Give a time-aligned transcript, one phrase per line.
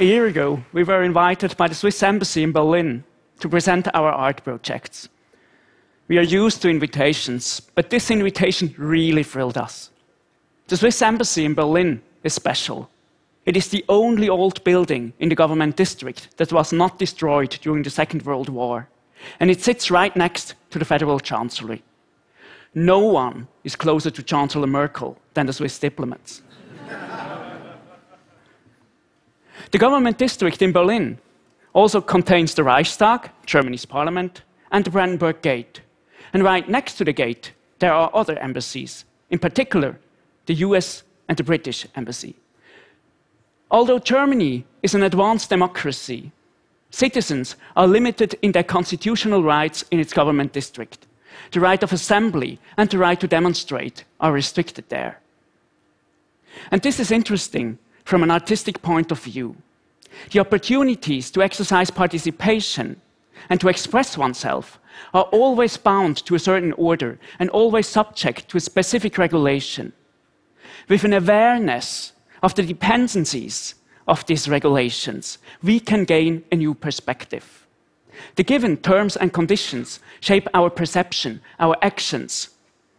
[0.00, 3.02] A year ago, we were invited by the Swiss Embassy in Berlin
[3.40, 5.08] to present our art projects.
[6.06, 9.90] We are used to invitations, but this invitation really thrilled us.
[10.68, 12.88] The Swiss Embassy in Berlin is special.
[13.44, 17.82] It is the only old building in the government district that was not destroyed during
[17.82, 18.88] the Second World War,
[19.40, 21.82] and it sits right next to the Federal Chancellery.
[22.72, 26.42] No one is closer to Chancellor Merkel than the Swiss diplomats.
[29.70, 31.18] The government district in Berlin
[31.72, 35.80] also contains the Reichstag, Germany's parliament, and the Brandenburg Gate.
[36.32, 39.98] And right next to the gate, there are other embassies, in particular,
[40.46, 42.34] the US and the British embassy.
[43.70, 46.32] Although Germany is an advanced democracy,
[46.90, 51.06] citizens are limited in their constitutional rights in its government district.
[51.52, 55.20] The right of assembly and the right to demonstrate are restricted there.
[56.70, 59.54] And this is interesting from an artistic point of view.
[60.30, 63.02] The opportunities to exercise participation
[63.50, 64.80] and to express oneself
[65.12, 69.92] are always bound to a certain order and always subject to a specific regulation.
[70.88, 73.74] With an awareness of the dependencies
[74.06, 77.66] of these regulations, we can gain a new perspective.
[78.36, 82.48] The given terms and conditions shape our perception, our actions,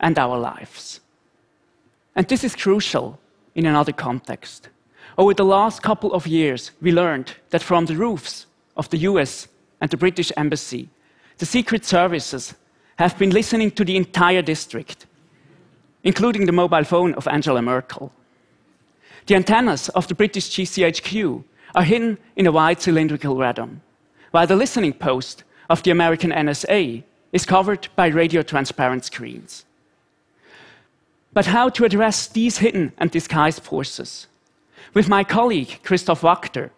[0.00, 1.00] and our lives.
[2.16, 3.20] And this is crucial
[3.54, 4.70] in another context.
[5.16, 9.46] Over the last couple of years, we learned that from the roofs of the US
[9.80, 10.88] and the British Embassy,
[11.38, 12.54] the Secret Services
[12.96, 15.06] have been listening to the entire district,
[16.02, 18.12] including the mobile phone of Angela Merkel.
[19.26, 23.80] The antennas of the British GCHQ are hidden in a wide cylindrical radome,
[24.32, 29.64] while the listening post of the American NSA is covered by radio transparent screens.
[31.32, 34.26] But how to address these hidden and disguised forces?
[34.92, 36.70] With my colleague, Christoph Wachter,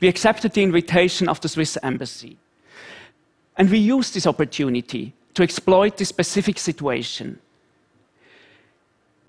[0.00, 2.38] we accepted the invitation of the Swiss embassy.
[3.56, 7.38] And we used this opportunity to exploit this specific situation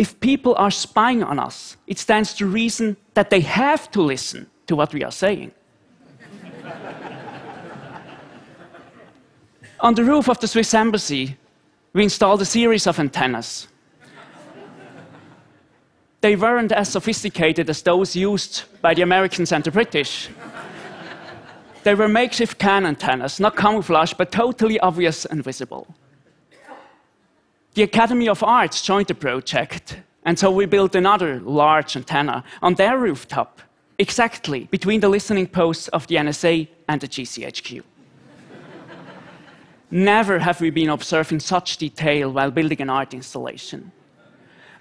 [0.01, 4.49] if people are spying on us, it stands to reason that they have to listen
[4.65, 5.51] to what we are saying.
[9.79, 11.37] on the roof of the Swiss embassy,
[11.93, 13.67] we installed a series of antennas.
[16.21, 20.29] They weren't as sophisticated as those used by the Americans and the British.
[21.83, 25.87] they were makeshift can antennas, not camouflage, but totally obvious and visible.
[27.73, 32.75] The Academy of Arts joined the project, and so we built another large antenna on
[32.75, 33.61] their rooftop,
[33.97, 37.81] exactly between the listening posts of the NSA and the GCHQ.
[39.89, 43.91] Never have we been observing such detail while building an art installation.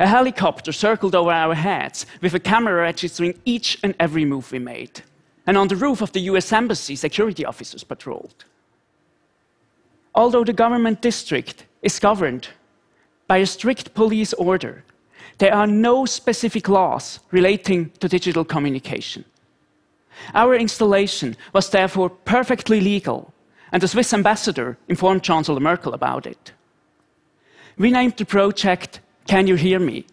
[0.01, 4.59] A helicopter circled over our heads with a camera registering each and every move we
[4.59, 5.03] made.
[5.47, 8.47] And on the roof of the US Embassy, security officers patrolled.
[10.15, 12.49] Although the government district is governed
[13.27, 14.85] by a strict police order,
[15.37, 19.27] there are no specific laws relating to digital communication.
[20.33, 23.35] Our installation was therefore perfectly legal,
[23.71, 26.53] and the Swiss ambassador informed Chancellor Merkel about it.
[27.77, 30.05] We named the project Can You Hear Me?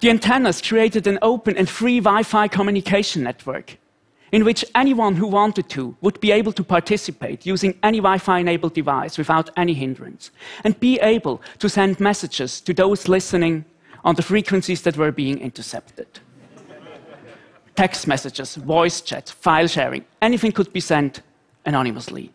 [0.00, 3.78] the antennas created an open and free Wi Fi communication network
[4.32, 8.40] in which anyone who wanted to would be able to participate using any Wi Fi
[8.40, 10.30] enabled device without any hindrance,
[10.64, 13.64] and be able to send messages to those listening
[14.04, 16.06] on the frequencies that were being intercepted.
[17.74, 21.22] Text messages, voice chat, file sharing, anything could be sent
[21.64, 22.30] anonymously.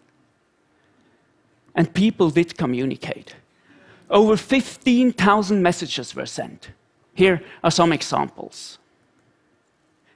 [1.76, 3.36] And people did communicate.
[4.10, 6.70] Over 15,000 messages were sent.
[7.16, 8.78] Here are some examples.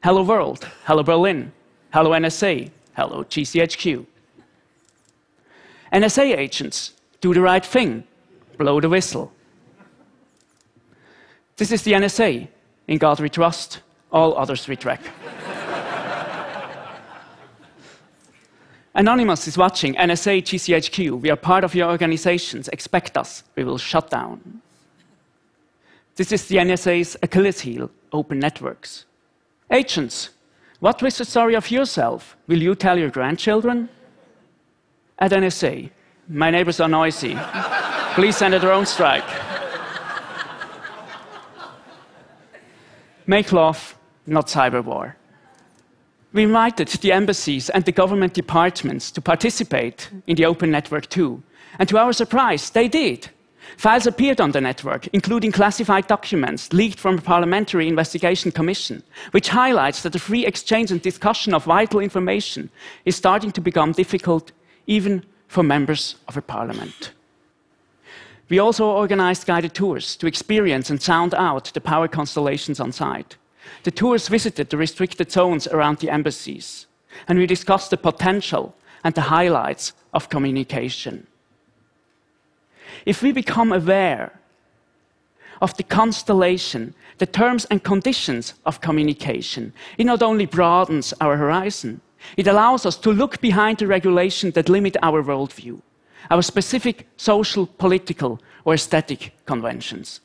[0.03, 1.51] Hello World, Hello Berlin,
[1.91, 4.05] Hello NSA, hello GCHQ.
[5.91, 8.03] NSA agents do the right thing,
[8.57, 9.31] blow the whistle.
[11.55, 12.47] This is the NSA.
[12.87, 13.81] In God we trust,
[14.11, 15.01] all others we track.
[18.97, 19.93] Anonymous is watching.
[19.93, 22.67] NSA, GCHQ, we are part of your organizations.
[22.69, 23.43] Expect us.
[23.55, 24.63] We will shut down.
[26.15, 29.05] This is the NSA's Achilles heel, open networks.
[29.69, 30.31] Agents,
[30.79, 32.35] what was the story of yourself?
[32.47, 33.87] Will you tell your grandchildren?
[35.19, 35.91] At NSA,
[36.27, 37.37] my neighbors are noisy.
[38.15, 39.29] Please send a drone strike.
[43.27, 43.95] Make love,
[44.25, 45.15] not cyber war.
[46.33, 51.41] We invited the embassies and the government departments to participate in the open network too.
[51.79, 53.29] And to our surprise, they did.
[53.77, 59.49] Files appeared on the network, including classified documents leaked from a parliamentary investigation commission, which
[59.49, 62.69] highlights that the free exchange and discussion of vital information
[63.05, 64.51] is starting to become difficult
[64.87, 67.11] even for members of a parliament.
[68.49, 73.35] We also organized guided tours to experience and sound out the power constellations on site.
[73.83, 76.87] The tours visited the restricted zones around the embassies,
[77.27, 81.27] and we discussed the potential and the highlights of communication.
[83.05, 84.39] If we become aware
[85.61, 92.01] of the constellation, the terms and conditions of communication, it not only broadens our horizon,
[92.35, 95.81] it allows us to look behind the regulations that limit our worldview
[96.29, 100.21] our specific social, political, or aesthetic conventions.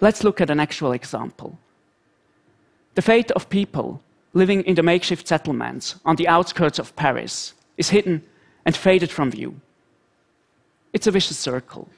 [0.00, 1.58] Let's look at an actual example.
[2.94, 4.02] The fate of people
[4.34, 8.22] living in the makeshift settlements on the outskirts of Paris is hidden
[8.64, 9.60] and faded from view.
[10.92, 11.88] It's a vicious circle.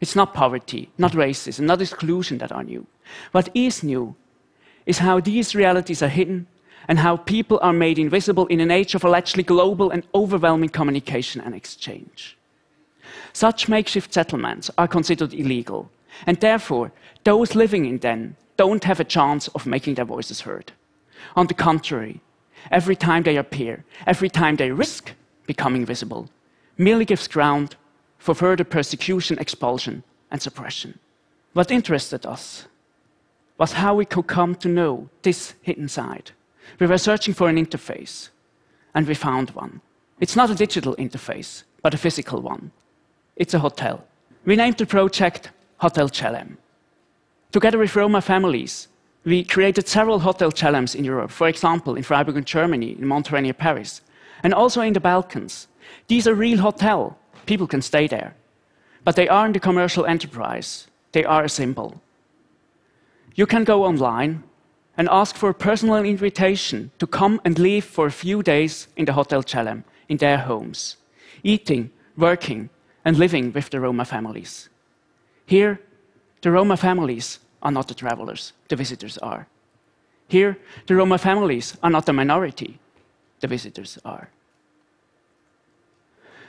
[0.00, 2.86] It's not poverty, not racism, not exclusion that are new.
[3.32, 4.14] What is new
[4.84, 6.46] is how these realities are hidden
[6.88, 11.40] and how people are made invisible in an age of allegedly global and overwhelming communication
[11.40, 12.36] and exchange.
[13.32, 15.90] Such makeshift settlements are considered illegal,
[16.26, 16.92] and therefore,
[17.24, 20.68] those living in them don't have a chance of making their voices heard.
[21.34, 22.20] On the contrary,
[22.70, 25.04] every time they appear, every time they risk
[25.46, 26.28] becoming visible,
[26.78, 27.74] merely gives ground
[28.18, 30.92] for further persecution, expulsion, and suppression.
[31.54, 32.68] What interested us
[33.58, 36.30] was how we could come to know this hidden side
[36.78, 38.30] we were searching for an interface,
[38.94, 39.80] and we found one.
[40.20, 42.70] It's not a digital interface, but a physical one.
[43.36, 44.04] It's a hotel.
[44.44, 46.56] We named the project Hotel Gelem.
[47.52, 48.88] Together with Roma families,
[49.24, 53.42] we created several hotel Gelems in Europe, for example, in Freiburg in Germany, in Montreuil
[53.42, 54.00] near Paris,
[54.42, 55.68] and also in the Balkans.
[56.08, 57.12] These are real hotels.
[57.44, 58.34] People can stay there.
[59.04, 60.86] But they aren't a commercial enterprise.
[61.12, 62.00] They are a symbol.
[63.34, 64.42] You can go online
[64.96, 69.04] and ask for a personal invitation to come and live for a few days in
[69.04, 70.96] the Hotel Gelem, in their homes,
[71.42, 72.70] eating, working,
[73.04, 74.70] and living with the Roma families.
[75.46, 75.80] Here,
[76.42, 79.46] the Roma families are not the travelers, the visitors are.
[80.28, 82.78] Here, the Roma families are not the minority,
[83.40, 84.28] the visitors are.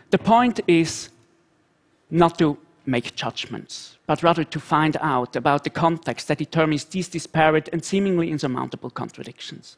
[0.09, 1.09] The point is
[2.09, 7.07] not to make judgments, but rather to find out about the context that determines these
[7.07, 9.77] disparate and seemingly insurmountable contradictions.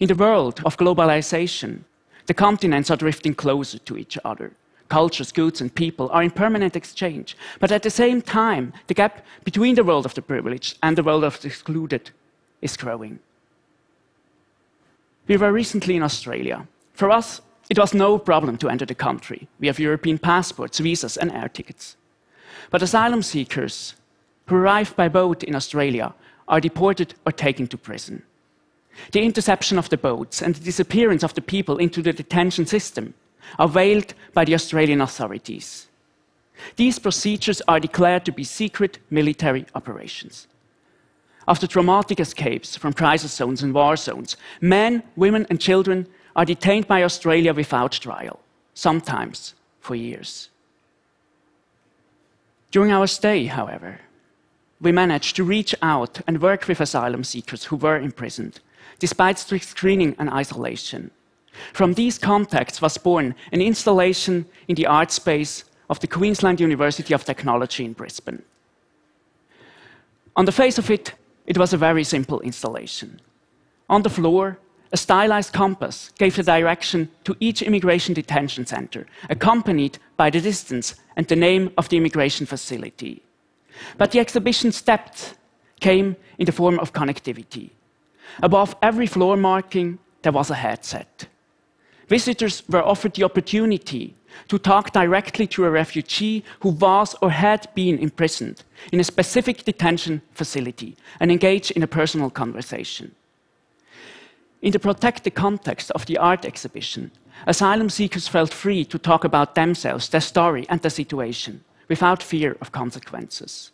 [0.00, 1.84] In the world of globalization,
[2.26, 4.52] the continents are drifting closer to each other.
[4.88, 7.36] Cultures, goods, and people are in permanent exchange.
[7.58, 11.02] But at the same time, the gap between the world of the privileged and the
[11.02, 12.10] world of the excluded
[12.60, 13.18] is growing.
[15.26, 16.66] We were recently in Australia.
[16.92, 17.40] For us,
[17.70, 19.48] it was no problem to enter the country.
[19.58, 21.96] We have European passports, visas, and air tickets.
[22.70, 23.94] But asylum seekers
[24.46, 26.14] who arrive by boat in Australia
[26.46, 28.22] are deported or taken to prison.
[29.12, 33.14] The interception of the boats and the disappearance of the people into the detention system
[33.58, 35.86] are veiled by the Australian authorities.
[36.76, 40.46] These procedures are declared to be secret military operations.
[41.46, 46.06] After traumatic escapes from crisis zones and war zones, men, women, and children
[46.36, 48.40] are detained by Australia without trial,
[48.72, 50.48] sometimes for years.
[52.70, 54.00] During our stay, however,
[54.80, 58.60] we managed to reach out and work with asylum seekers who were imprisoned,
[58.98, 61.10] despite strict screening and isolation.
[61.72, 67.14] From these contacts was born an installation in the art space of the Queensland University
[67.14, 68.42] of Technology in Brisbane.
[70.36, 71.14] On the face of it,
[71.46, 73.20] it was a very simple installation.
[73.88, 74.58] On the floor,
[74.92, 80.94] a stylized compass gave the direction to each immigration detention center, accompanied by the distance
[81.16, 83.22] and the name of the immigration facility.
[83.98, 85.34] But the exhibition steps
[85.80, 87.70] came in the form of connectivity.
[88.42, 91.26] Above every floor marking, there was a headset.
[92.08, 94.14] Visitors were offered the opportunity
[94.48, 99.64] to talk directly to a refugee who was or had been imprisoned in a specific
[99.64, 103.14] detention facility and engage in a personal conversation.
[104.60, 107.10] In the protected context of the art exhibition,
[107.46, 112.56] asylum seekers felt free to talk about themselves, their story, and their situation without fear
[112.60, 113.72] of consequences.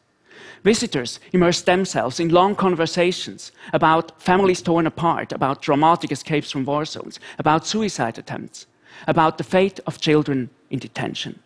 [0.63, 6.85] Visitors immersed themselves in long conversations about families torn apart, about traumatic escapes from war
[6.85, 8.67] zones, about suicide attempts,
[9.07, 11.39] about the fate of children in detention.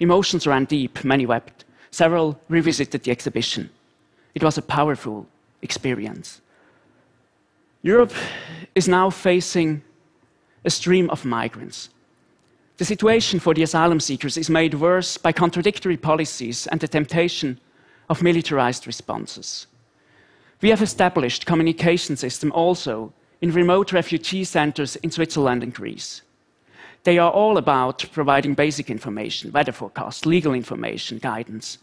[0.00, 1.64] Emotions ran deep, many wept.
[1.90, 3.70] Several revisited the exhibition.
[4.34, 5.26] It was a powerful
[5.60, 6.40] experience.
[7.82, 8.14] Europe
[8.74, 9.82] is now facing
[10.64, 11.90] a stream of migrants.
[12.78, 17.60] The situation for the asylum seekers is made worse by contradictory policies and the temptation
[18.12, 19.66] of militarized responses.
[20.60, 26.20] We have established communication system also in remote refugee centers in Switzerland and Greece.
[27.04, 31.78] They are all about providing basic information, weather forecasts, legal information, guidance.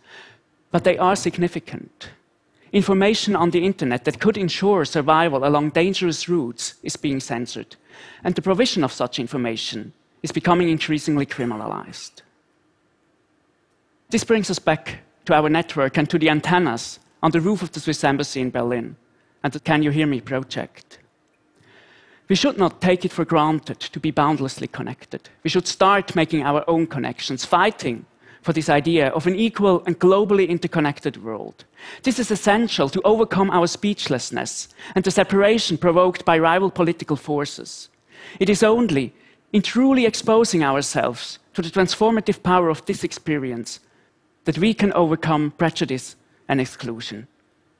[0.69, 2.11] But they are significant.
[2.71, 7.75] Information on the internet that could ensure survival along dangerous routes is being censored,
[8.23, 12.21] and the provision of such information is becoming increasingly criminalized.
[14.11, 17.71] This brings us back to our network and to the antennas on the roof of
[17.71, 18.95] the Swiss Embassy in Berlin
[19.43, 20.97] and the Can You Hear Me project.
[22.29, 25.29] We should not take it for granted to be boundlessly connected.
[25.43, 28.07] We should start making our own connections, fighting
[28.41, 31.63] for this idea of an equal and globally interconnected world.
[32.01, 37.89] This is essential to overcome our speechlessness and the separation provoked by rival political forces.
[38.39, 39.13] It is only
[39.53, 43.79] in truly exposing ourselves to the transformative power of this experience
[44.45, 46.15] that we can overcome prejudice
[46.47, 47.27] and exclusion.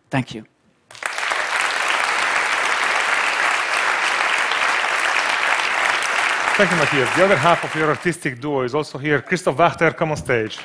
[0.10, 0.46] Thank you.
[6.58, 7.16] Thank you, Mathias.
[7.16, 9.22] The other half of your artistic duo is also here.
[9.22, 10.58] Christoph Wachter, come on stage.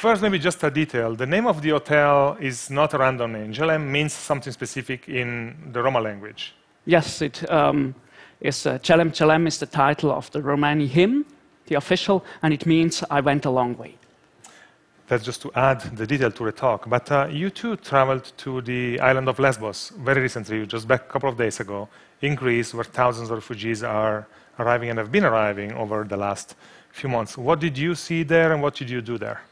[0.00, 1.14] First, maybe just a detail.
[1.14, 3.52] The name of the hotel is not a random name.
[3.52, 6.54] Gelem means something specific in the Roma language.
[6.86, 7.94] Yes, it um,
[8.40, 8.66] is.
[8.66, 11.24] Uh, Gelem Gelem is the title of the Romani hymn,
[11.66, 13.96] the official, and it means I went a long way.
[15.08, 16.88] That's just to add the detail to the talk.
[16.88, 21.12] But uh, you too traveled to the island of Lesbos very recently, just back a
[21.12, 21.88] couple of days ago,
[22.22, 24.26] in Greece, where thousands of refugees are
[24.58, 26.56] arriving and have been arriving over the last
[26.90, 27.38] few months.
[27.38, 29.42] What did you see there and what did you do there?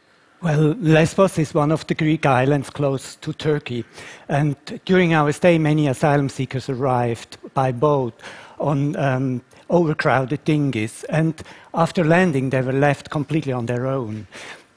[0.43, 3.85] Well, Lesbos is one of the Greek islands close to Turkey.
[4.29, 8.21] And during our stay, many asylum seekers arrived by boat
[8.59, 11.05] on um, overcrowded dinghies.
[11.05, 11.35] And
[11.73, 14.27] after landing, they were left completely on their own.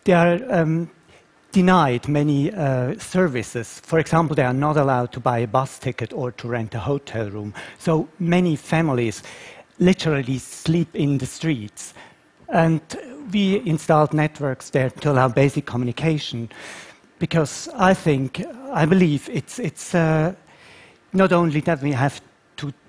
[0.03, 0.89] They are um,
[1.51, 3.79] denied many uh, services.
[3.79, 6.79] For example, they are not allowed to buy a bus ticket or to rent a
[6.79, 7.53] hotel room.
[7.79, 9.23] So many families
[9.79, 11.93] literally sleep in the streets.
[12.49, 12.81] And
[13.33, 16.49] we installed networks there to allow basic communication
[17.19, 20.33] because I think, I believe it's, it's uh,
[21.13, 22.21] not only that we have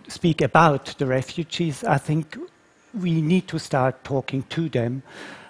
[0.09, 2.37] speak about the refugees, I think
[2.95, 5.03] we need to start talking to them.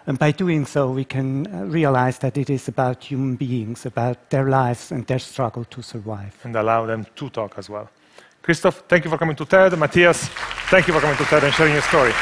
[0.07, 4.31] And by doing so, we can uh, realize that it is about human beings, about
[4.31, 6.35] their lives and their struggle to survive.
[6.45, 7.91] And allow them to talk as well.
[8.43, 9.77] Christoph, thank you for coming to TED.
[9.79, 10.29] Mathias,
[10.71, 12.13] thank you for coming to TED and sharing your story.